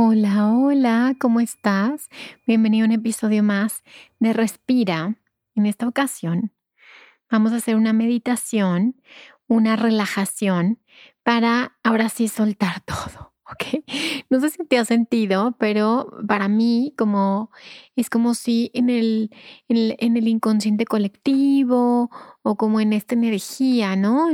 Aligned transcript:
Hola, 0.00 0.52
hola, 0.52 1.16
¿cómo 1.18 1.40
estás? 1.40 2.08
Bienvenido 2.46 2.84
a 2.84 2.86
un 2.86 2.92
episodio 2.92 3.42
más 3.42 3.82
de 4.20 4.32
Respira. 4.32 5.16
En 5.56 5.66
esta 5.66 5.88
ocasión 5.88 6.52
vamos 7.28 7.50
a 7.50 7.56
hacer 7.56 7.74
una 7.74 7.92
meditación, 7.92 8.94
una 9.48 9.74
relajación 9.74 10.78
para 11.24 11.76
ahora 11.82 12.10
sí 12.10 12.28
soltar 12.28 12.80
todo. 12.82 13.28
¿ok? 13.50 13.84
No 14.30 14.40
sé 14.40 14.50
si 14.50 14.64
te 14.64 14.78
has 14.78 14.88
sentido, 14.88 15.56
pero 15.58 16.10
para 16.26 16.48
mí 16.48 16.94
como 16.96 17.50
es 17.96 18.10
como 18.10 18.34
si 18.34 18.70
en 18.74 18.90
el, 18.90 19.30
en 19.68 20.16
el, 20.16 20.28
inconsciente 20.28 20.84
colectivo 20.84 22.10
o 22.42 22.56
como 22.56 22.80
en 22.80 22.92
esta 22.92 23.14
energía, 23.14 23.96
¿no? 23.96 24.28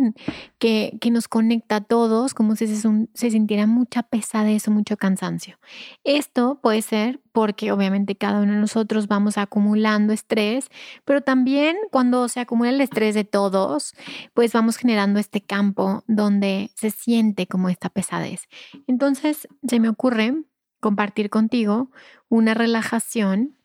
que, 0.58 0.98
que, 1.00 1.10
nos 1.10 1.28
conecta 1.28 1.76
a 1.76 1.80
todos, 1.80 2.34
como 2.34 2.56
si 2.56 2.66
se, 2.66 2.88
se 3.14 3.30
sintiera 3.30 3.66
mucha 3.66 4.02
pesadez 4.02 4.68
o 4.68 4.70
mucho 4.70 4.96
cansancio. 4.96 5.58
Esto 6.04 6.60
puede 6.62 6.82
ser 6.82 7.20
porque 7.32 7.72
obviamente 7.72 8.14
cada 8.14 8.40
uno 8.40 8.52
de 8.52 8.60
nosotros 8.60 9.08
vamos 9.08 9.38
acumulando 9.38 10.12
estrés, 10.12 10.68
pero 11.04 11.22
también 11.22 11.76
cuando 11.90 12.28
se 12.28 12.40
acumula 12.40 12.70
el 12.70 12.80
estrés 12.80 13.14
de 13.14 13.24
todos, 13.24 13.94
pues 14.34 14.52
vamos 14.52 14.76
generando 14.76 15.18
este 15.18 15.40
campo 15.40 16.04
donde 16.06 16.70
se 16.76 16.90
siente 16.90 17.46
como 17.46 17.68
esta 17.68 17.88
pesadez. 17.88 18.48
Entonces, 18.86 19.48
se 19.66 19.80
me 19.80 19.88
ocurre 19.88 20.34
compartir 20.80 21.30
contigo 21.30 21.90
una 22.28 22.52
relajación 22.52 23.56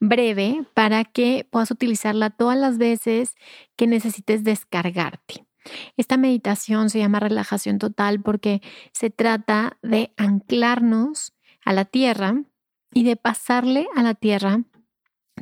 breve 0.00 0.64
para 0.74 1.04
que 1.04 1.46
puedas 1.50 1.70
utilizarla 1.70 2.30
todas 2.30 2.58
las 2.58 2.78
veces 2.78 3.34
que 3.76 3.86
necesites 3.86 4.44
descargarte. 4.44 5.46
Esta 5.96 6.16
meditación 6.16 6.90
se 6.90 6.98
llama 6.98 7.20
relajación 7.20 7.78
total 7.78 8.20
porque 8.20 8.62
se 8.92 9.10
trata 9.10 9.78
de 9.82 10.12
anclarnos 10.16 11.34
a 11.64 11.72
la 11.72 11.84
tierra 11.84 12.42
y 12.92 13.04
de 13.04 13.16
pasarle 13.16 13.86
a 13.94 14.02
la 14.02 14.14
tierra 14.14 14.62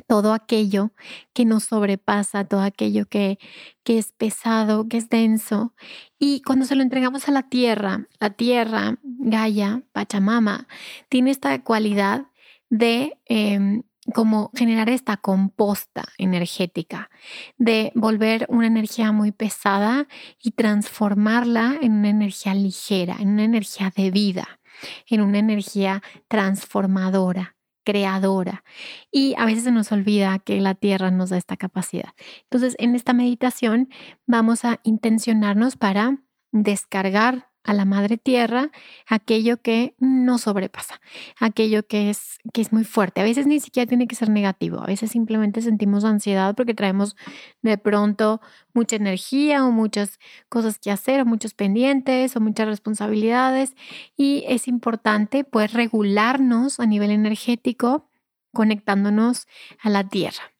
todo 0.07 0.33
aquello 0.33 0.91
que 1.33 1.45
nos 1.45 1.65
sobrepasa, 1.65 2.45
todo 2.45 2.61
aquello 2.61 3.05
que, 3.05 3.39
que 3.83 3.97
es 3.97 4.11
pesado, 4.11 4.89
que 4.89 4.97
es 4.97 5.09
denso. 5.09 5.73
Y 6.19 6.41
cuando 6.41 6.65
se 6.65 6.75
lo 6.75 6.81
entregamos 6.81 7.27
a 7.27 7.31
la 7.31 7.43
tierra, 7.43 8.07
la 8.19 8.31
tierra, 8.31 8.99
Gaia, 9.03 9.83
Pachamama, 9.93 10.67
tiene 11.09 11.31
esta 11.31 11.63
cualidad 11.63 12.27
de 12.69 13.17
em, 13.25 13.83
como 14.13 14.51
generar 14.55 14.89
esta 14.89 15.17
composta 15.17 16.05
energética, 16.17 17.09
de 17.57 17.91
volver 17.95 18.45
una 18.49 18.67
energía 18.67 19.11
muy 19.11 19.31
pesada 19.31 20.07
y 20.41 20.51
transformarla 20.51 21.77
en 21.81 21.93
una 21.93 22.09
energía 22.09 22.53
ligera, 22.53 23.17
en 23.19 23.29
una 23.29 23.43
energía 23.43 23.91
de 23.95 24.11
vida, 24.11 24.59
en 25.07 25.21
una 25.21 25.39
energía 25.39 26.03
transformadora 26.27 27.55
creadora. 27.85 28.63
Y 29.11 29.35
a 29.37 29.45
veces 29.45 29.63
se 29.63 29.71
nos 29.71 29.91
olvida 29.91 30.39
que 30.39 30.59
la 30.59 30.75
tierra 30.75 31.11
nos 31.11 31.29
da 31.29 31.37
esta 31.37 31.55
capacidad. 31.55 32.09
Entonces, 32.43 32.75
en 32.79 32.95
esta 32.95 33.13
meditación 33.13 33.89
vamos 34.25 34.65
a 34.65 34.81
intencionarnos 34.83 35.77
para 35.77 36.17
descargar 36.51 37.51
a 37.65 37.73
la 37.73 37.83
madre 37.83 38.17
tierra 38.17 38.71
aquello 39.07 39.61
que 39.61 39.95
no 39.99 40.37
sobrepasa, 40.37 41.01
aquello 41.39 41.85
que 41.87 42.09
es, 42.09 42.37
que 42.53 42.61
es 42.61 42.71
muy 42.71 42.83
fuerte. 42.83 43.21
A 43.21 43.23
veces 43.23 43.47
ni 43.47 43.59
siquiera 43.59 43.87
tiene 43.87 44.07
que 44.07 44.15
ser 44.15 44.29
negativo, 44.29 44.79
a 44.79 44.85
veces 44.85 45.11
simplemente 45.11 45.61
sentimos 45.61 46.05
ansiedad 46.05 46.55
porque 46.55 46.73
traemos 46.73 47.15
de 47.61 47.77
pronto 47.77 48.39
mucha 48.73 48.95
energía 48.95 49.65
o 49.65 49.71
muchas 49.71 50.19
cosas 50.47 50.77
que 50.79 50.91
hacer 50.91 51.21
o 51.21 51.25
muchos 51.25 51.53
pendientes 51.53 52.35
o 52.35 52.39
muchas 52.39 52.67
responsabilidades 52.67 53.75
y 54.15 54.43
es 54.47 54.67
importante 54.67 55.43
pues 55.43 55.73
regularnos 55.73 56.79
a 56.79 56.85
nivel 56.85 57.11
energético 57.11 58.09
conectándonos 58.53 59.47
a 59.81 59.89
la 59.89 60.07
tierra. 60.07 60.55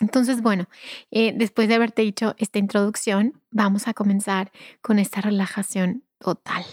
Entonces, 0.00 0.42
bueno, 0.42 0.68
eh, 1.10 1.32
después 1.34 1.68
de 1.68 1.76
haberte 1.76 2.02
dicho 2.02 2.34
esta 2.38 2.58
introducción, 2.58 3.40
vamos 3.50 3.88
a 3.88 3.94
comenzar 3.94 4.52
con 4.82 4.98
esta 4.98 5.20
relajación 5.20 6.03
total. 6.18 6.64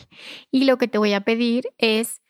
Y 0.52 0.66
lo 0.66 0.78
que 0.78 0.88
te 0.88 0.98
voy 0.98 1.14
a 1.14 1.22
pedir 1.22 1.66
es 1.78 2.22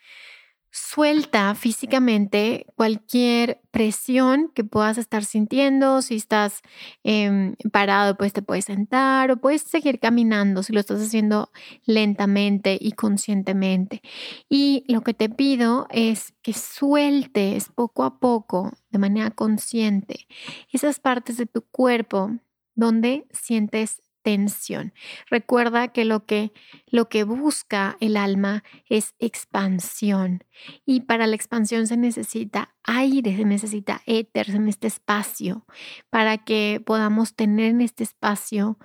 suelta 0.72 1.54
físicamente 1.54 2.66
cualquier 2.76 3.62
presión 3.72 4.50
que 4.56 4.64
puedas 4.64 4.98
estar 4.98 5.26
sintiendo. 5.26 6.02
Si 6.02 6.16
estás 6.16 6.62
em, 7.04 7.56
parado, 7.72 8.16
pues 8.18 8.32
te 8.32 8.42
puedes 8.42 8.66
sentar 8.66 9.32
o 9.32 9.38
puedes 9.38 9.64
seguir 9.64 10.00
caminando 10.00 10.64
si 10.64 10.72
lo 10.74 10.80
estás 10.80 11.02
haciendo 11.02 11.52
lentamente 11.86 12.78
y 12.80 12.94
conscientemente. 12.94 14.02
Y 14.50 14.86
lo 14.88 15.02
que 15.02 15.14
te 15.14 15.30
pido 15.30 15.88
es 15.90 16.34
que 16.42 16.54
sueltes 16.54 17.70
poco 17.76 18.04
a 18.04 18.20
poco, 18.20 18.72
de 18.90 19.00
manera 19.00 19.32
consciente, 19.32 20.28
esas 20.72 21.00
partes 21.00 21.38
de 21.38 21.46
tu 21.46 21.64
cuerpo 21.64 22.32
donde 22.76 23.28
sientes 23.32 24.02
tensión. 24.22 24.94
Recuerda 25.30 25.90
que 25.90 26.06
lo 26.06 26.26
que 26.26 26.52
lo 26.88 27.09
que 27.09 27.24
busca 27.24 27.98
el 28.00 28.18
alma 28.18 28.64
es 28.90 29.16
expansión 29.20 30.44
y 30.86 31.02
para 31.02 31.28
la 31.28 31.36
expansión 31.36 31.88
se 31.88 31.98
necesita 31.98 32.76
aire, 32.84 33.36
se 33.36 33.46
necesita 33.46 34.02
éter 34.06 34.50
en 34.52 34.68
este 34.68 34.88
espacio 34.88 35.66
para 36.10 36.38
que 36.38 36.81
podamos 36.86 37.36
tener 37.36 37.72
en 37.72 37.81
este 37.81 38.04
espacio 38.04 38.78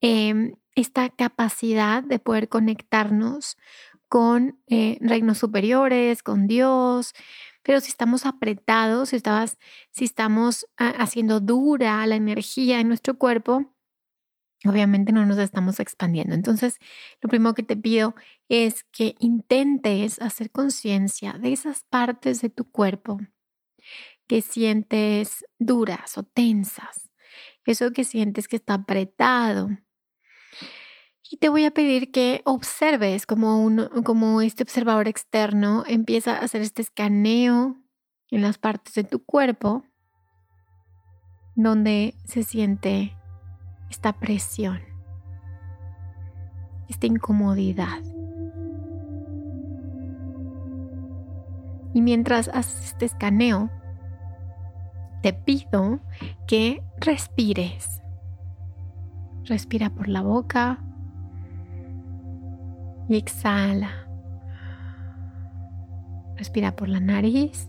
em, 0.00 0.54
esta 0.74 1.08
capacidad 1.10 2.02
de 2.02 2.18
poder 2.18 2.48
conectarnos 2.48 3.56
con 4.08 4.58
eh, 4.66 4.98
reinos 5.00 5.38
superiores, 5.38 6.22
con 6.22 6.46
Dios, 6.48 7.12
pero 7.62 7.80
si 7.80 7.88
estamos 7.88 8.26
apretados, 8.26 9.10
si, 9.10 9.16
estabas, 9.16 9.58
si 9.90 10.04
estamos 10.04 10.66
ah, 10.78 10.94
haciendo 10.98 11.40
dura 11.40 12.04
la 12.06 12.16
energía 12.16 12.80
en 12.80 12.88
nuestro 12.88 13.18
cuerpo, 13.18 13.72
obviamente 14.64 15.12
no 15.12 15.24
nos 15.26 15.38
estamos 15.38 15.80
expandiendo. 15.80 16.34
Entonces, 16.34 16.78
lo 17.20 17.28
primero 17.28 17.54
que 17.54 17.62
te 17.62 17.76
pido 17.76 18.14
es 18.48 18.84
que 18.84 19.14
intentes 19.18 20.20
hacer 20.20 20.50
conciencia 20.50 21.34
de 21.34 21.52
esas 21.52 21.84
partes 21.84 22.40
de 22.42 22.50
tu 22.50 22.70
cuerpo 22.70 23.18
que 24.26 24.42
sientes 24.42 25.44
duras 25.58 26.16
o 26.18 26.22
tensas, 26.22 27.10
eso 27.64 27.92
que 27.92 28.04
sientes 28.04 28.48
que 28.48 28.56
está 28.56 28.74
apretado. 28.74 29.70
Y 31.30 31.36
te 31.36 31.48
voy 31.48 31.64
a 31.64 31.70
pedir 31.70 32.10
que 32.10 32.42
observes 32.44 33.24
como, 33.24 33.62
un, 33.64 33.88
como 34.04 34.42
este 34.42 34.64
observador 34.64 35.06
externo 35.08 35.84
empieza 35.86 36.36
a 36.36 36.40
hacer 36.40 36.60
este 36.60 36.82
escaneo 36.82 37.76
en 38.30 38.42
las 38.42 38.58
partes 38.58 38.94
de 38.94 39.04
tu 39.04 39.24
cuerpo 39.24 39.84
donde 41.54 42.14
se 42.24 42.42
siente 42.42 43.16
esta 43.90 44.12
presión, 44.12 44.80
esta 46.88 47.06
incomodidad. 47.06 48.00
Y 51.92 52.02
mientras 52.02 52.48
haces 52.48 52.86
este 52.86 53.04
escaneo, 53.04 53.68
te 55.22 55.32
pido 55.32 56.00
que 56.46 56.82
respires. 56.98 58.00
Respira 59.44 59.90
por 59.90 60.08
la 60.08 60.22
boca 60.22 60.78
y 63.08 63.16
exhala. 63.16 63.90
Respira 66.36 66.76
por 66.76 66.88
la 66.88 67.00
nariz 67.00 67.68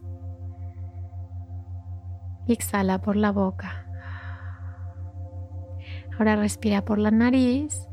y 2.45 2.53
exhala 2.53 3.01
por 3.01 3.15
la 3.15 3.31
boca. 3.31 3.90
Ahora 6.17 6.35
respira 6.35 6.83
por 6.83 6.99
la 6.99 7.11
nariz 7.11 7.87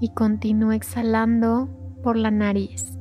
y 0.00 0.08
continúa 0.14 0.74
exhalando 0.74 1.68
por 2.02 2.16
la 2.16 2.30
nariz. 2.30 2.98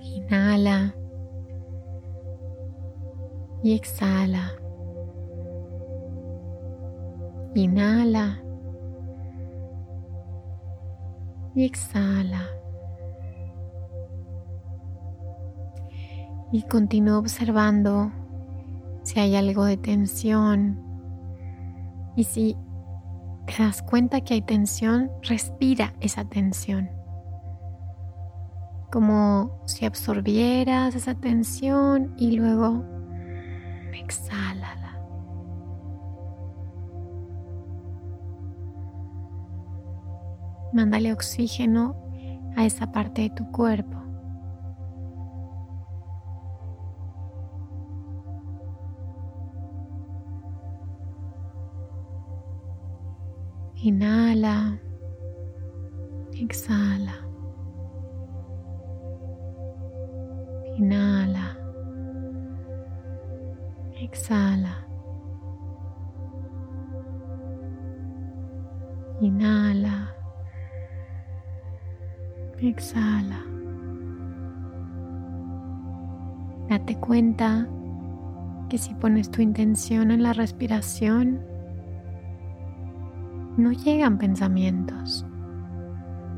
Inhala 0.00 0.94
y 3.62 3.74
exhala. 3.74 4.52
Inhala 7.54 8.42
y 11.54 11.64
exhala. 11.64 12.42
Y 16.52 16.62
continúa 16.62 17.18
observando 17.18 18.12
si 19.06 19.20
hay 19.20 19.36
algo 19.36 19.64
de 19.64 19.76
tensión. 19.76 20.82
Y 22.16 22.24
si 22.24 22.56
te 23.46 23.62
das 23.62 23.80
cuenta 23.80 24.20
que 24.20 24.34
hay 24.34 24.42
tensión, 24.42 25.12
respira 25.22 25.94
esa 26.00 26.24
tensión. 26.24 26.90
Como 28.90 29.62
si 29.66 29.86
absorbieras 29.86 30.96
esa 30.96 31.14
tensión 31.14 32.14
y 32.18 32.32
luego 32.32 32.84
exhálala. 33.94 35.00
Mándale 40.72 41.12
oxígeno 41.12 41.94
a 42.56 42.64
esa 42.66 42.90
parte 42.90 43.22
de 43.22 43.30
tu 43.30 43.48
cuerpo. 43.52 44.05
Inhala, 53.86 54.80
exhala. 56.34 57.14
Inhala, 60.76 61.46
exhala. 64.02 64.74
Inhala, 69.20 69.96
exhala. 72.58 73.40
Date 76.68 76.96
cuenta 76.98 77.68
que 78.68 78.78
si 78.78 78.94
pones 78.94 79.30
tu 79.30 79.42
intención 79.42 80.10
en 80.10 80.24
la 80.24 80.32
respiración, 80.32 81.54
no 83.56 83.72
llegan 83.72 84.18
pensamientos. 84.18 85.24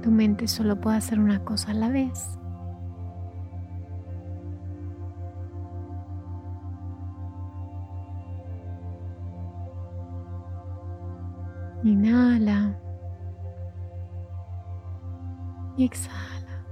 Tu 0.02 0.10
mente 0.10 0.46
solo 0.46 0.80
puede 0.80 0.96
hacer 0.98 1.18
una 1.18 1.44
cosa 1.44 1.72
a 1.72 1.74
la 1.74 1.88
vez. 1.88 2.38
Inhala 11.82 12.78
y 15.76 15.84
exhala. 15.84 16.64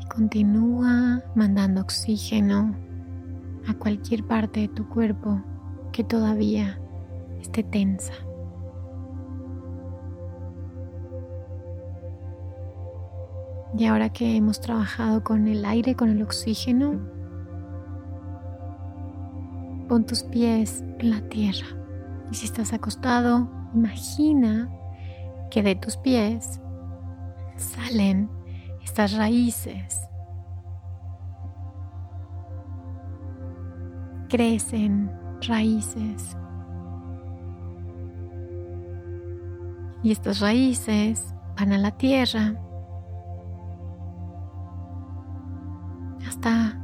Y 0.00 0.06
continúa 0.06 1.22
mandando 1.34 1.80
oxígeno 1.80 2.74
a 3.68 3.74
cualquier 3.74 4.26
parte 4.26 4.60
de 4.60 4.68
tu 4.68 4.88
cuerpo 4.88 5.42
que 5.92 6.04
todavía 6.04 6.81
esté 7.42 7.62
tensa. 7.62 8.12
Y 13.76 13.86
ahora 13.86 14.10
que 14.10 14.36
hemos 14.36 14.60
trabajado 14.60 15.24
con 15.24 15.48
el 15.48 15.64
aire, 15.64 15.94
con 15.94 16.10
el 16.10 16.22
oxígeno, 16.22 17.00
pon 19.88 20.04
tus 20.04 20.22
pies 20.24 20.84
en 20.98 21.10
la 21.10 21.20
tierra. 21.28 21.66
Y 22.30 22.34
si 22.34 22.46
estás 22.46 22.72
acostado, 22.72 23.48
imagina 23.74 24.70
que 25.50 25.62
de 25.62 25.74
tus 25.74 25.96
pies 25.96 26.60
salen 27.56 28.30
estas 28.84 29.16
raíces. 29.16 30.06
Crecen 34.28 35.10
raíces 35.46 36.36
Y 40.02 40.10
estas 40.10 40.40
raíces 40.40 41.34
van 41.56 41.72
a 41.72 41.78
la 41.78 41.92
tierra 41.92 42.54
hasta 46.26 46.78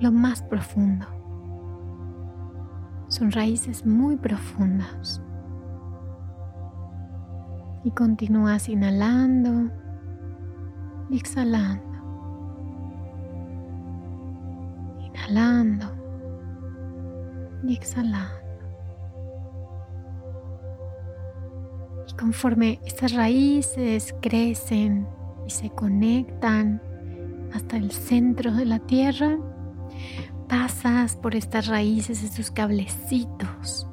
lo 0.00 0.12
más 0.12 0.42
profundo. 0.42 1.06
Son 3.08 3.30
raíces 3.30 3.86
muy 3.86 4.16
profundas. 4.16 5.22
Y 7.84 7.90
continúas 7.92 8.68
inhalando 8.68 9.70
y 11.08 11.16
exhalando. 11.16 11.84
Inhalando 15.00 15.86
y 17.62 17.74
exhalando. 17.74 18.45
Conforme 22.18 22.80
estas 22.86 23.12
raíces 23.12 24.14
crecen 24.20 25.06
y 25.46 25.50
se 25.50 25.70
conectan 25.70 26.82
hasta 27.52 27.76
el 27.76 27.90
centro 27.90 28.52
de 28.52 28.64
la 28.64 28.78
tierra, 28.80 29.38
pasas 30.48 31.16
por 31.16 31.34
estas 31.34 31.66
raíces, 31.66 32.22
estos 32.22 32.50
cablecitos 32.50 33.86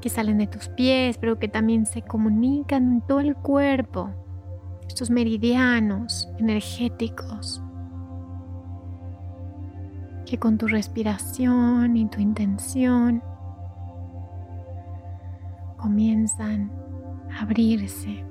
que 0.00 0.08
salen 0.08 0.38
de 0.38 0.46
tus 0.46 0.68
pies, 0.68 1.18
pero 1.18 1.38
que 1.38 1.48
también 1.48 1.86
se 1.86 2.02
comunican 2.02 2.92
en 2.92 3.00
todo 3.02 3.20
el 3.20 3.34
cuerpo, 3.34 4.10
estos 4.86 5.10
meridianos 5.10 6.28
energéticos 6.38 7.62
que 10.26 10.38
con 10.38 10.58
tu 10.58 10.66
respiración 10.66 11.96
y 11.96 12.08
tu 12.08 12.20
intención 12.20 13.22
comienzan 15.76 16.85
abrirse. 17.40 18.24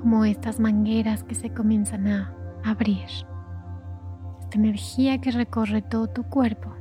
Como 0.00 0.24
estas 0.24 0.60
mangueras 0.60 1.24
que 1.24 1.34
se 1.34 1.52
comienzan 1.52 2.06
a 2.06 2.34
abrir. 2.64 3.06
Esta 4.40 4.58
energía 4.58 5.20
que 5.20 5.30
recorre 5.30 5.82
todo 5.82 6.08
tu 6.08 6.22
cuerpo. 6.24 6.72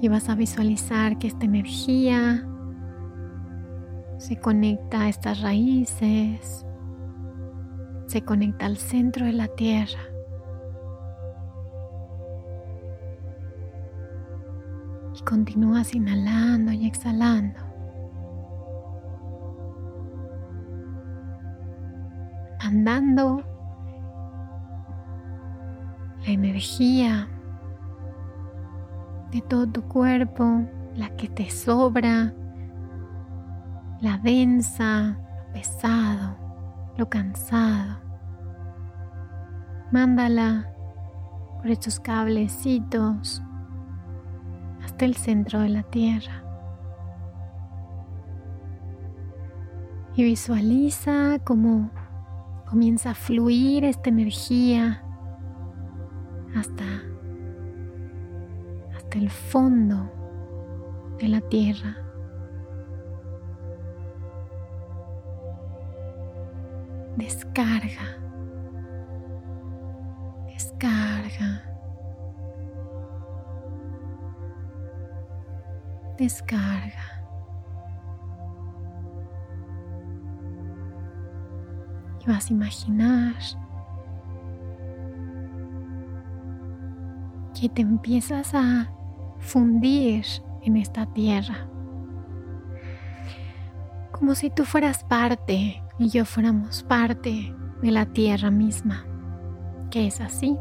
Y 0.00 0.08
vas 0.08 0.28
a 0.28 0.34
visualizar 0.34 1.18
que 1.18 1.28
esta 1.28 1.46
energía 1.46 2.46
se 4.18 4.36
conecta 4.38 5.02
a 5.02 5.08
estas 5.08 5.40
raíces, 5.40 6.66
se 8.06 8.22
conecta 8.22 8.66
al 8.66 8.76
centro 8.76 9.24
de 9.24 9.32
la 9.32 9.48
tierra 9.48 10.13
continúas 15.24 15.94
inhalando 15.94 16.72
y 16.72 16.86
exhalando. 16.86 17.60
Mandando 22.62 23.42
la 26.24 26.30
energía 26.30 27.28
de 29.30 29.40
todo 29.42 29.66
tu 29.66 29.82
cuerpo, 29.82 30.62
la 30.94 31.10
que 31.16 31.28
te 31.28 31.50
sobra, 31.50 32.32
la 34.00 34.18
densa, 34.18 35.18
lo 35.46 35.52
pesado, 35.52 36.36
lo 36.96 37.08
cansado. 37.08 37.98
Mándala 39.90 40.72
por 41.58 41.70
estos 41.70 42.00
cablecitos 42.00 43.42
hasta 44.84 45.04
el 45.04 45.14
centro 45.16 45.60
de 45.60 45.70
la 45.70 45.82
tierra. 45.82 46.44
Y 50.14 50.24
visualiza 50.24 51.38
cómo 51.42 51.90
comienza 52.68 53.10
a 53.10 53.14
fluir 53.14 53.84
esta 53.84 54.10
energía 54.10 55.02
hasta, 56.54 56.84
hasta 58.94 59.18
el 59.18 59.30
fondo 59.30 60.12
de 61.18 61.28
la 61.28 61.40
tierra. 61.40 61.96
Descarga, 67.16 68.18
descarga. 70.46 71.73
Descarga. 76.16 77.26
Y 82.20 82.30
vas 82.30 82.50
a 82.50 82.52
imaginar 82.52 83.34
que 87.58 87.68
te 87.68 87.82
empiezas 87.82 88.54
a 88.54 88.90
fundir 89.38 90.24
en 90.62 90.76
esta 90.76 91.06
tierra. 91.06 91.68
Como 94.12 94.34
si 94.34 94.50
tú 94.50 94.64
fueras 94.64 95.04
parte 95.04 95.82
y 95.98 96.08
yo 96.08 96.24
fuéramos 96.24 96.82
parte 96.82 97.54
de 97.82 97.90
la 97.90 98.06
tierra 98.06 98.50
misma, 98.50 99.04
que 99.90 100.06
es 100.06 100.20
así. 100.20 100.56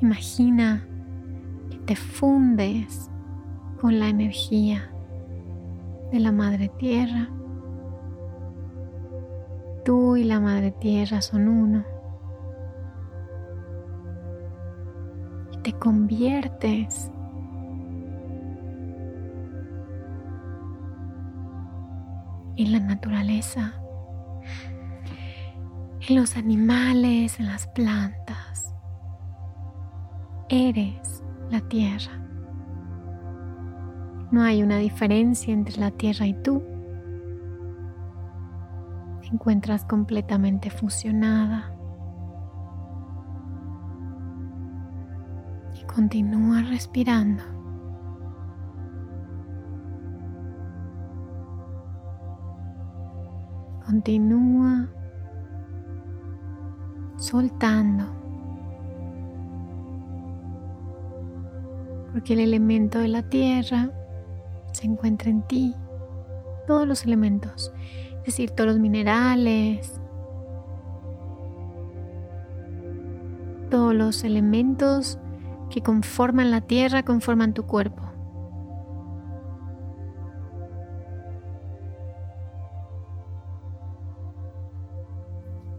Imagina 0.00 0.84
que 1.70 1.78
te 1.78 1.96
fundes 1.96 3.11
con 3.82 3.98
la 3.98 4.08
energía 4.08 4.92
de 6.12 6.20
la 6.20 6.30
Madre 6.30 6.68
Tierra. 6.78 7.28
Tú 9.84 10.16
y 10.16 10.22
la 10.22 10.38
Madre 10.38 10.70
Tierra 10.70 11.20
son 11.20 11.48
uno. 11.48 11.84
Y 15.50 15.56
te 15.62 15.72
conviertes 15.72 17.10
en 22.54 22.70
la 22.70 22.78
naturaleza, 22.78 23.82
en 26.08 26.14
los 26.14 26.36
animales, 26.36 27.40
en 27.40 27.48
las 27.48 27.66
plantas. 27.66 28.72
Eres 30.48 31.24
la 31.50 31.60
tierra. 31.62 32.21
No 34.32 34.40
hay 34.40 34.62
una 34.62 34.78
diferencia 34.78 35.52
entre 35.52 35.78
la 35.78 35.90
tierra 35.90 36.26
y 36.26 36.32
tú. 36.32 36.62
Te 39.20 39.26
encuentras 39.26 39.84
completamente 39.84 40.70
fusionada. 40.70 41.70
Y 45.78 45.84
continúa 45.84 46.62
respirando. 46.62 47.42
Continúa 53.84 54.88
soltando. 57.16 58.06
Porque 62.14 62.32
el 62.32 62.40
elemento 62.40 62.98
de 62.98 63.08
la 63.08 63.22
tierra 63.28 63.90
se 64.72 64.86
encuentra 64.86 65.30
en 65.30 65.42
ti. 65.42 65.74
Todos 66.66 66.86
los 66.86 67.04
elementos, 67.04 67.72
es 68.18 68.26
decir, 68.26 68.50
todos 68.50 68.70
los 68.70 68.78
minerales, 68.78 70.00
todos 73.70 73.94
los 73.94 74.22
elementos 74.22 75.18
que 75.70 75.80
conforman 75.80 76.50
la 76.50 76.60
tierra 76.60 77.02
conforman 77.02 77.54
tu 77.54 77.64
cuerpo. 77.64 78.02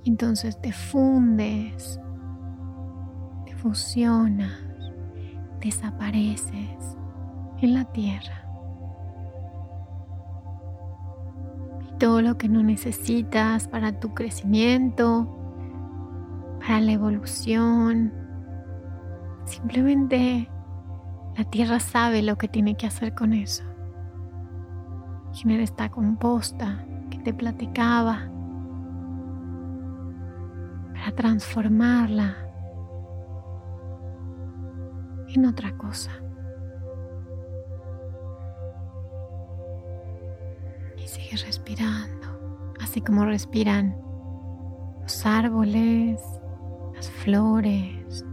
Entonces 0.05 0.59
te 0.59 0.73
fundes, 0.73 1.99
te 3.45 3.55
fusionas, 3.55 4.59
desapareces 5.61 6.97
en 7.61 7.73
la 7.73 7.85
tierra. 7.85 8.42
Todo 12.03 12.21
lo 12.21 12.37
que 12.37 12.49
no 12.49 12.61
necesitas 12.61 13.69
para 13.69 13.97
tu 14.01 14.13
crecimiento, 14.13 15.25
para 16.59 16.81
la 16.81 16.91
evolución, 16.91 18.11
simplemente 19.45 20.49
la 21.37 21.45
tierra 21.45 21.79
sabe 21.79 22.21
lo 22.21 22.37
que 22.37 22.49
tiene 22.49 22.75
que 22.75 22.87
hacer 22.87 23.15
con 23.15 23.31
eso. 23.31 23.63
Genera 25.31 25.63
esta 25.63 25.87
composta 25.87 26.85
que 27.09 27.19
te 27.19 27.33
platicaba 27.33 28.29
transformarla 31.15 32.35
en 35.29 35.45
otra 35.45 35.77
cosa. 35.77 36.22
Y 41.03 41.07
sigue 41.07 41.37
respirando, 41.45 42.27
así 42.79 43.01
como 43.01 43.25
respiran 43.25 43.95
los 45.01 45.25
árboles, 45.25 46.21
las 46.95 47.09
flores, 47.09 48.25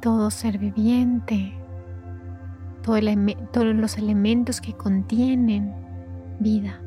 todo 0.00 0.30
ser 0.30 0.58
viviente, 0.58 1.54
todos 2.82 3.74
los 3.74 3.98
elementos 3.98 4.60
que 4.60 4.72
contienen 4.74 5.74
vida. 6.40 6.80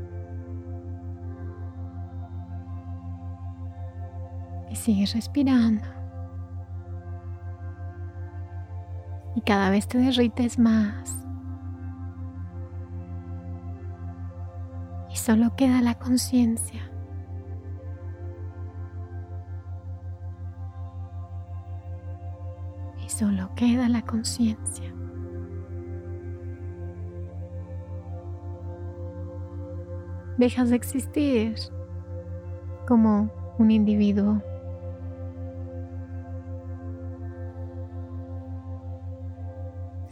y 4.72 4.76
sigues 4.76 5.14
respirando. 5.14 5.84
Y 9.36 9.42
cada 9.42 9.70
vez 9.70 9.88
te 9.88 9.98
derrites 9.98 10.58
más. 10.58 11.26
Y 15.12 15.18
solo 15.18 15.56
queda 15.56 15.82
la 15.82 15.96
conciencia. 15.96 16.90
Y 23.04 23.10
solo 23.10 23.52
queda 23.56 23.90
la 23.90 24.02
conciencia. 24.04 24.94
Dejas 30.38 30.70
de 30.70 30.76
existir 30.76 31.56
como 32.88 33.30
un 33.60 33.70
individuo 33.70 34.42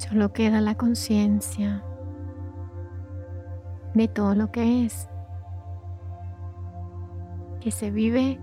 Solo 0.10 0.34
queda 0.34 0.60
la 0.60 0.74
conciencia 0.74 1.84
de 3.94 4.08
todo 4.08 4.36
lo 4.36 4.52
que 4.52 4.86
es, 4.86 5.10
que 7.60 7.72
se 7.72 7.92
vive 7.92 8.40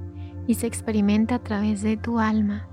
y 0.47 0.55
se 0.55 0.67
experimenta 0.67 1.37
a 1.37 1.39
través 1.39 1.83
de 1.83 1.97
tu 1.97 2.19
alma. 2.19 2.69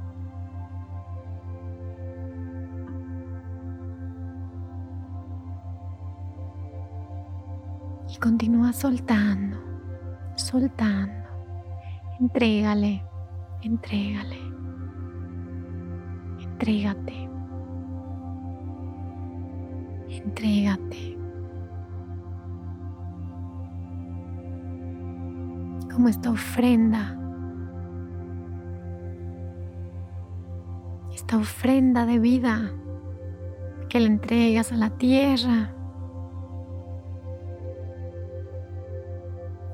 Y 8.14 8.18
continúa 8.18 8.74
soltando, 8.74 9.58
soltando. 10.36 11.24
Entrégale, 12.20 13.04
entrégale, 13.64 14.38
entrégate. 16.40 17.30
Entrégate. 20.10 21.23
Como 25.94 26.10
esta 26.10 26.32
ofrenda. 26.32 27.18
Esta 31.14 31.38
ofrenda 31.38 32.06
de 32.06 32.18
vida 32.18 32.72
que 33.90 34.00
le 34.00 34.08
entregas 34.08 34.72
a 34.72 34.76
la 34.76 34.90
tierra. 34.98 35.72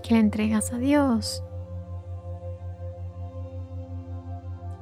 Que 0.04 0.16
le 0.16 0.20
entregas 0.20 0.74
a 0.74 0.78
Dios. 0.78 1.42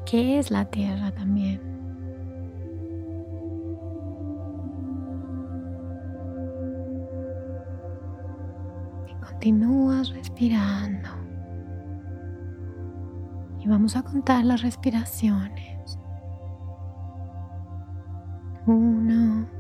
Que 0.06 0.40
es 0.40 0.50
la 0.50 0.66
tierra 0.66 1.12
también. 1.12 1.62
Continúas 9.22 10.10
respirando. 10.10 10.97
Vamos 13.68 13.98
a 13.98 14.02
contar 14.02 14.46
las 14.46 14.62
respiraciones. 14.62 16.00
Uno. 18.66 19.57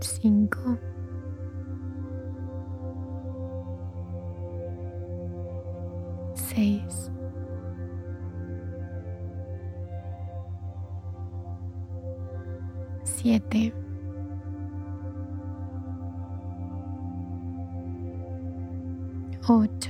5 0.00 0.78
6 6.34 7.10
7 13.04 13.72
8 19.42 19.85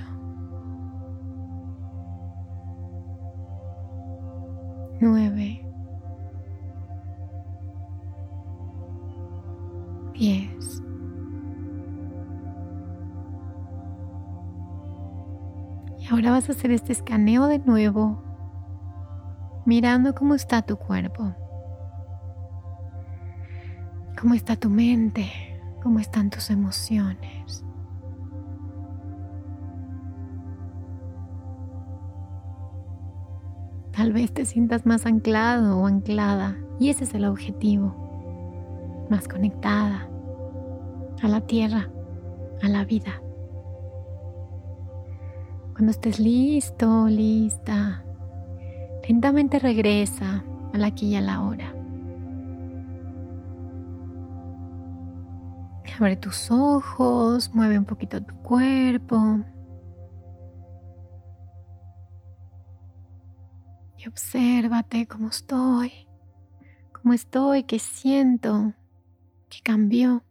Ahora 16.08 16.30
vas 16.30 16.48
a 16.48 16.52
hacer 16.52 16.70
este 16.70 16.92
escaneo 16.92 17.48
de 17.48 17.58
nuevo, 17.58 18.22
mirando 19.64 20.14
cómo 20.14 20.36
está 20.36 20.62
tu 20.62 20.76
cuerpo, 20.76 21.34
cómo 24.20 24.34
está 24.34 24.54
tu 24.54 24.70
mente, 24.70 25.28
cómo 25.82 25.98
están 25.98 26.30
tus 26.30 26.50
emociones. 26.50 27.64
Tal 33.90 34.12
vez 34.12 34.32
te 34.32 34.44
sientas 34.44 34.86
más 34.86 35.06
anclado 35.06 35.80
o 35.80 35.86
anclada 35.88 36.56
y 36.78 36.90
ese 36.90 37.02
es 37.02 37.14
el 37.14 37.24
objetivo, 37.24 39.06
más 39.10 39.26
conectada 39.26 40.08
a 41.20 41.26
la 41.26 41.40
tierra, 41.40 41.90
a 42.62 42.68
la 42.68 42.84
vida. 42.84 43.25
Cuando 45.76 45.90
estés 45.90 46.18
listo, 46.18 47.06
lista, 47.06 48.02
lentamente 49.06 49.58
regresa 49.58 50.42
a 50.72 50.78
la 50.78 50.86
aquí 50.86 51.08
y 51.08 51.16
a 51.16 51.20
la 51.20 51.42
hora. 51.42 51.74
Abre 55.98 56.16
tus 56.16 56.50
ojos, 56.50 57.54
mueve 57.54 57.78
un 57.78 57.84
poquito 57.84 58.22
tu 58.22 58.34
cuerpo. 58.36 59.40
Y 63.98 64.08
obsérvate 64.08 65.06
cómo 65.06 65.28
estoy, 65.28 65.92
cómo 66.90 67.12
estoy, 67.12 67.64
qué 67.64 67.78
siento, 67.78 68.72
qué 69.50 69.58
cambió. 69.62 70.25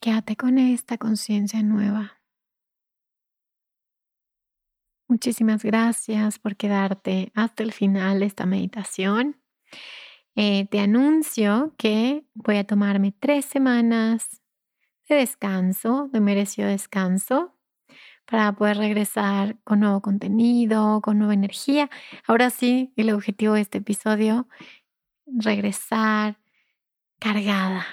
Quédate 0.00 0.36
con 0.36 0.58
esta 0.58 0.98
conciencia 0.98 1.62
nueva. 1.62 2.20
Muchísimas 5.08 5.64
gracias 5.64 6.38
por 6.38 6.56
quedarte 6.56 7.30
hasta 7.34 7.62
el 7.62 7.72
final 7.72 8.20
de 8.20 8.26
esta 8.26 8.44
meditación. 8.44 9.40
Eh, 10.34 10.66
te 10.70 10.80
anuncio 10.80 11.74
que 11.78 12.24
voy 12.34 12.56
a 12.56 12.64
tomarme 12.64 13.12
tres 13.12 13.44
semanas 13.44 14.42
de 15.08 15.16
descanso, 15.16 16.10
de 16.12 16.20
merecido 16.20 16.68
descanso, 16.68 17.56
para 18.26 18.52
poder 18.52 18.78
regresar 18.78 19.56
con 19.62 19.80
nuevo 19.80 20.02
contenido, 20.02 21.00
con 21.00 21.18
nueva 21.18 21.34
energía. 21.34 21.88
Ahora 22.26 22.50
sí, 22.50 22.92
el 22.96 23.10
objetivo 23.10 23.54
de 23.54 23.60
este 23.60 23.78
episodio, 23.78 24.48
regresar 25.26 26.38
cargada, 27.20 27.86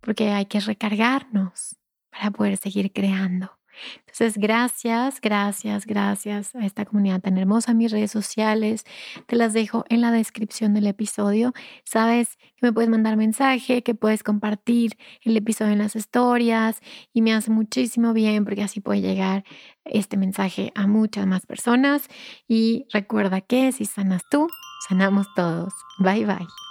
porque 0.00 0.30
hay 0.30 0.46
que 0.46 0.60
recargarnos 0.60 1.76
para 2.10 2.30
poder 2.30 2.56
seguir 2.56 2.92
creando. 2.92 3.60
Entonces, 3.98 4.36
gracias, 4.38 5.20
gracias, 5.20 5.86
gracias 5.86 6.54
a 6.54 6.66
esta 6.66 6.84
comunidad 6.84 7.20
tan 7.20 7.38
hermosa. 7.38 7.74
Mis 7.74 7.92
redes 7.92 8.10
sociales 8.10 8.84
te 9.26 9.36
las 9.36 9.52
dejo 9.52 9.84
en 9.88 10.00
la 10.00 10.10
descripción 10.12 10.74
del 10.74 10.86
episodio. 10.86 11.52
Sabes 11.84 12.36
que 12.56 12.66
me 12.66 12.72
puedes 12.72 12.90
mandar 12.90 13.16
mensaje, 13.16 13.82
que 13.82 13.94
puedes 13.94 14.22
compartir 14.22 14.96
el 15.22 15.36
episodio 15.36 15.72
en 15.72 15.78
las 15.78 15.96
historias 15.96 16.80
y 17.12 17.22
me 17.22 17.32
hace 17.32 17.50
muchísimo 17.50 18.12
bien 18.12 18.44
porque 18.44 18.62
así 18.62 18.80
puede 18.80 19.00
llegar 19.00 19.44
este 19.84 20.16
mensaje 20.16 20.72
a 20.74 20.86
muchas 20.86 21.26
más 21.26 21.46
personas. 21.46 22.08
Y 22.48 22.86
recuerda 22.92 23.40
que 23.40 23.72
si 23.72 23.84
sanas 23.84 24.22
tú, 24.30 24.48
sanamos 24.88 25.26
todos. 25.34 25.72
Bye 25.98 26.26
bye. 26.26 26.69